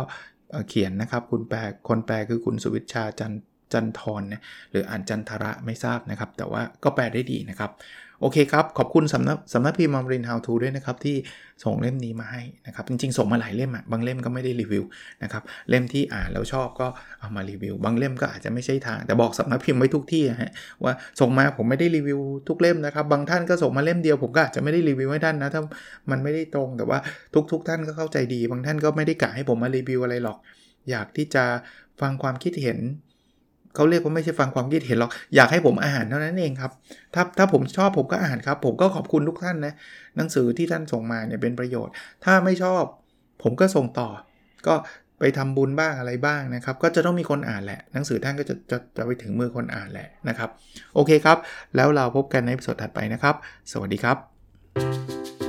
[0.70, 3.34] เขียนนะครับ คุณแปลคนแปลคือคุณสุวิชาจัน
[3.74, 4.42] จันทรนะ
[4.72, 7.72] หรืออ่านจันทระไม่ทราบนะครับ แต่ว่าก็แปลได้ดีนะครับ
[8.22, 11.16] โอเคครับ ขอบคุณสำนักสำนักพิมพ์มอมรินฮาวทูด้วยนะครับ ที่
[11.64, 14.84] ส่งเล่มนี้มาให้นะครับ จริงๆ ส่งมาหลายเล่มอะบางเล่มก็ไม่ได้รีวิว
[15.24, 16.88] นะครับ เล่มที่อ่านแล้วชอบก็
[17.20, 20.52] เอามารีวิว บางเล่มก็อาจจะไม่ใช่ทาง แต่บอกสำนักพิมพ์ไว้ทุกที่ฮะ
[20.84, 25.62] ว่าส่งมาผมไม่ได้รีวิวทุกเล่มนะครับ บางท่านก็ส่งมาเล่มเดียวผมก็อาจจะไม่ได้รีวิวให้ท่านนะถ้า
[26.12, 27.00] มันไม่ได้ตรงแต่ว่า
[27.52, 30.38] ทุก ๆ ท่านก็เข้าใจดี บางท่านก็ไม่ได้กะให้ผมมารีวิวอะไรหรอก
[30.90, 31.44] อยากที่จะ
[32.02, 32.80] ฟังความคิดเห็น
[33.80, 36.72] เขาเรียกว่าไม่ใช่ฟังความคิดเห็นหรอกอยากให้ผมอ่านเท่านั้นเองครับ
[37.14, 39.74] ถ้าถ้าผมชอบผมก็อ่านครับ ผมก็ขอบคุณทุกท่านนะ
[40.18, 41.94] หนังสือที่ท่านส่งมาเนี่ยเป็นประโยชน์
[42.26, 42.84] ถ้าไม่ชอบ
[43.44, 44.10] ผมก็ส่งต่อ
[44.68, 44.74] ก็
[45.20, 50.50] ไปทำบุญบ้างอะไรบ้างนะครับ ก็จะต้องมีคนอ่านแหละ หนังสือท่านก็จะจะจะไปถึงมือคนอ่านแหละนะครับ
[50.96, 51.38] โอเคครับ
[51.76, 53.36] แล้วเราพบกันในสดถัดไปนะครับ
[53.72, 55.49] สวัสดีครับ